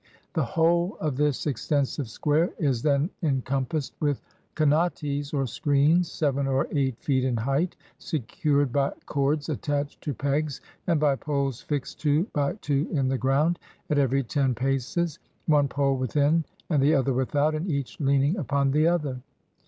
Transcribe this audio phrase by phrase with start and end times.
[0.33, 4.19] The whole of this extensive square is then encompassed with
[4.55, 10.59] kanates, or screens, seven or eight feet in height, secured by cords attached to pegs,
[10.87, 13.59] and by poles fixed two by two in the ground,
[13.91, 18.71] at every ten paces, one pole within and the other without, and each leaning upon
[18.71, 19.21] the other.